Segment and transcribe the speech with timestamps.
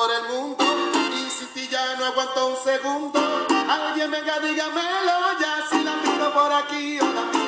[0.00, 0.64] por el mundo.
[1.14, 3.20] Y si ti ya no aguanto un segundo,
[3.68, 5.52] alguien venga, dígamelo ya.
[5.68, 7.39] Si la miro por aquí o la miro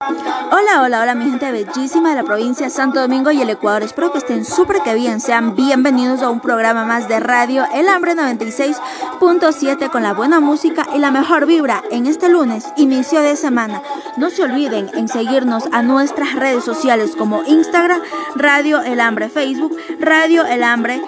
[0.00, 3.82] Hola, hola, hola mi gente bellísima de la provincia de Santo Domingo y el Ecuador.
[3.82, 5.18] Espero que estén súper que bien.
[5.18, 10.86] Sean bienvenidos a un programa más de radio El Hambre 96.7 con la buena música
[10.94, 13.82] y la mejor vibra en este lunes, inicio de semana.
[14.16, 18.00] No se olviden en seguirnos a nuestras redes sociales como Instagram,
[18.36, 21.02] Radio El Hambre, Facebook, Radio El Hambre.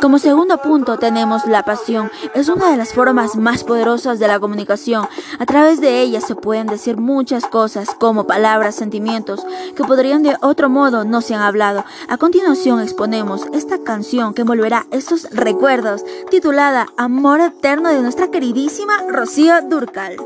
[0.00, 2.10] Como segundo punto tenemos la pasión.
[2.34, 5.06] Es una de las formas más poderosas de la comunicación.
[5.38, 9.46] A través de ella se pueden decir muchas cosas como palabras, sentimientos
[9.76, 11.84] que podrían de otro modo no se han hablado.
[12.08, 18.94] A continuación exponemos esta canción que envolverá estos recuerdos titulada Amor Eterno de nuestra queridísima
[19.08, 20.16] Rocío Durcal.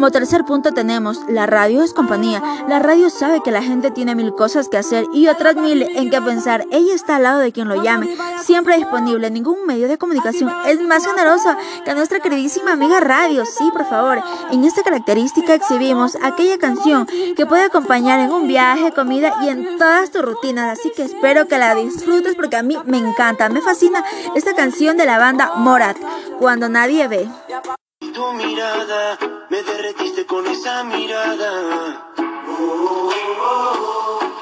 [0.00, 2.42] Como tercer punto tenemos, la radio es compañía.
[2.66, 6.08] La radio sabe que la gente tiene mil cosas que hacer y otras mil en
[6.08, 6.64] qué pensar.
[6.70, 8.08] Ella está al lado de quien lo llame,
[8.42, 9.30] siempre disponible.
[9.30, 13.44] Ningún medio de comunicación es más generoso que nuestra queridísima amiga radio.
[13.44, 14.22] Sí, por favor.
[14.50, 17.06] En esta característica exhibimos aquella canción
[17.36, 20.78] que puede acompañar en un viaje, comida y en todas tus rutinas.
[20.78, 23.50] Así que espero que la disfrutes porque a mí me encanta.
[23.50, 24.02] Me fascina
[24.34, 25.98] esta canción de la banda Morat,
[26.38, 27.28] Cuando nadie ve.
[28.14, 29.18] Tu mirada,
[29.50, 32.12] me derretiste con esa mirada.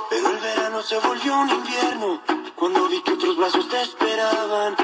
[0.08, 2.22] Pero el verano se volvió un invierno.
[2.54, 4.74] Cuando vi que otros brazos te esperaban,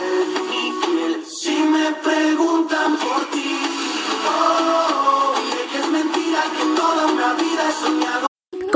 [0.00, 1.24] piel.
[1.26, 3.39] Si me preguntan por ti,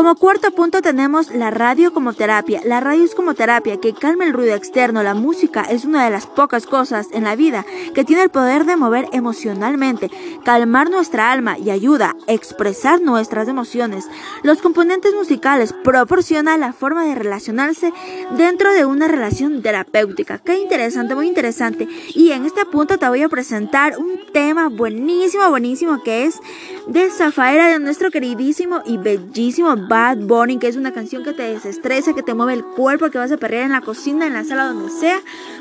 [0.04, 2.60] Como cuarto punto tenemos la radio como terapia.
[2.66, 5.02] La radio es como terapia que calma el ruido externo.
[5.02, 7.64] La música es una de las pocas cosas en la vida
[7.94, 10.10] que tiene el poder de mover emocionalmente,
[10.44, 14.06] calmar nuestra alma y ayuda a expresar nuestras emociones.
[14.42, 17.90] Los componentes musicales proporcionan la forma de relacionarse
[18.36, 20.36] dentro de una relación terapéutica.
[20.36, 21.88] Qué interesante, muy interesante.
[22.14, 26.40] Y en este punto te voy a presentar un tema buenísimo, buenísimo que es
[26.86, 31.42] de Zafaera de nuestro queridísimo y bellísimo Bad Bunny, que es una canción que te
[31.42, 34.44] desestresa, que te mueve el cuerpo, que vas a perrear en la cocina, en la
[34.44, 35.20] sala, donde sea,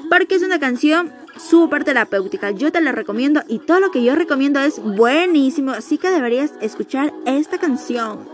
[0.10, 2.52] porque es una canción súper terapéutica.
[2.52, 6.52] Yo te la recomiendo y todo lo que yo recomiendo es buenísimo, así que deberías
[6.62, 8.28] escuchar esta canción.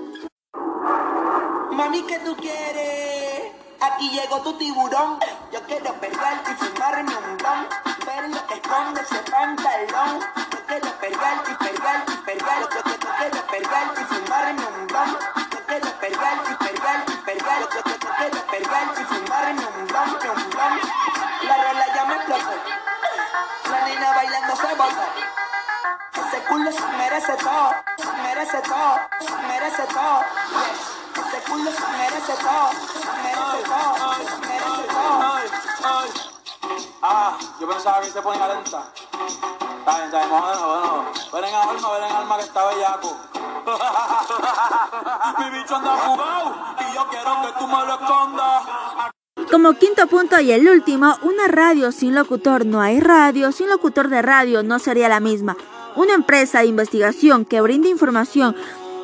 [1.72, 3.54] Mami, ¿qué tú quieres?
[3.80, 5.20] Aquí llegó tu tiburón.
[5.54, 7.20] Yo quiero perrear y fumarme.
[27.20, 27.72] Merece todo,
[28.24, 28.96] merece todo,
[29.46, 30.24] merece todo.
[30.56, 30.80] Yes.
[31.20, 32.70] Ese culo merece todo,
[33.24, 34.12] merece todo,
[34.48, 34.88] merece
[35.82, 36.04] todo.
[37.02, 38.84] Ah, yo pensaba que se ponía lenta.
[39.80, 41.06] Está bien, está bien, bueno, bueno.
[41.34, 43.18] Ven en alma, ven en alma que está bellaco.
[45.40, 48.64] Mi bicho anda jugado y yo quiero que tú me lo escondas.
[49.52, 54.08] Como quinto punto y el último, una radio sin locutor no hay radio, sin locutor
[54.08, 55.58] de radio no sería la misma.
[56.00, 58.56] Una empresa de investigación que brinda información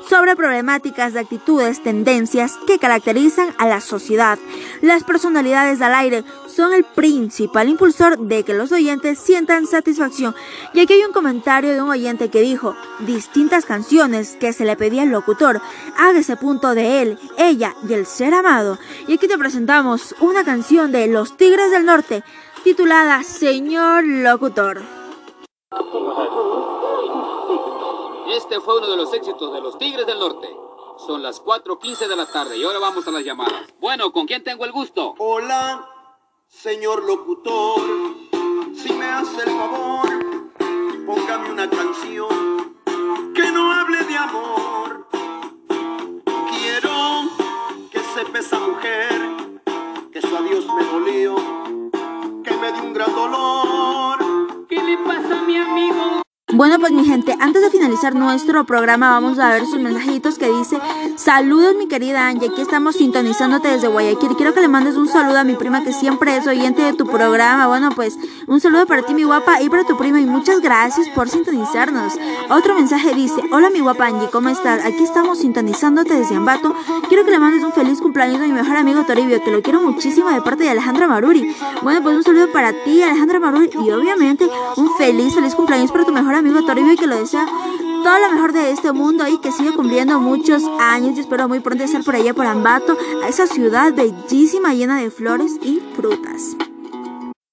[0.08, 4.40] sobre problemáticas de actitudes, tendencias que caracterizan a la sociedad.
[4.82, 10.36] Las personalidades al aire son el principal impulsor de que los oyentes sientan satisfacción.
[10.74, 14.78] Y aquí hay un comentario de un oyente que dijo, distintas canciones que se le
[14.78, 15.60] pedía al locutor,
[15.98, 18.80] haga ese punto de él, ella y el ser amado.
[19.10, 22.24] Y aquí te presentamos una canción de Los Tigres del Norte,
[22.64, 24.82] titulada Señor Locutor.
[28.28, 30.50] Este fue uno de los éxitos de los Tigres del Norte.
[31.06, 33.74] Son las 4.15 de la tarde y ahora vamos a las llamadas.
[33.80, 35.14] Bueno, ¿con quién tengo el gusto?
[35.20, 35.88] Hola,
[36.48, 37.82] señor locutor.
[38.74, 40.08] Si me hace el favor,
[41.06, 42.80] póngame una canción
[43.36, 45.08] que no hable de amor.
[46.50, 47.30] Quiero
[47.92, 49.62] que sepa esa mujer
[50.12, 51.36] que su adiós me dolió,
[52.44, 53.75] que me dio un gran dolor.
[56.56, 60.50] Bueno, pues mi gente, antes de finalizar nuestro programa vamos a ver sus mensajitos que
[60.50, 60.80] dice
[61.18, 64.38] Saludos mi querida Angie, aquí estamos sintonizándote desde Guayaquil.
[64.38, 67.08] Quiero que le mandes un saludo a mi prima que siempre es oyente de tu
[67.08, 67.68] programa.
[67.68, 68.18] Bueno, pues
[68.48, 72.14] un saludo para ti mi guapa y para tu prima y muchas gracias por sintonizarnos.
[72.50, 74.86] Otro mensaje dice Hola mi guapa Angie, ¿cómo estás?
[74.86, 76.74] Aquí estamos sintonizándote desde Ambato.
[77.10, 79.82] Quiero que le mandes un feliz cumpleaños a mi mejor amigo Toribio Que lo quiero
[79.82, 81.54] muchísimo de parte de Alejandra Maruri.
[81.82, 86.06] Bueno, pues un saludo para ti Alejandra Maruri Y obviamente un feliz, feliz cumpleaños para
[86.06, 87.48] tu mejor amigo amigo Toribio que lo desea
[88.04, 91.60] todo lo mejor de este mundo y que siga cumpliendo muchos años y espero muy
[91.60, 96.56] pronto estar por allá por Ambato, a esa ciudad bellísima llena de flores y frutas.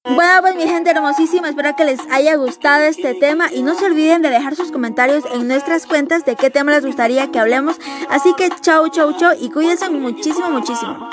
[0.04, 3.86] Bueno, pues mi gente hermosísima, espero que les haya gustado este tema y no se
[3.86, 7.80] olviden de dejar sus comentarios en nuestras cuentas de qué tema les gustaría que hablemos.
[8.10, 11.08] Así que chau, chau, chau y cuídense muchísimo, muchísimo.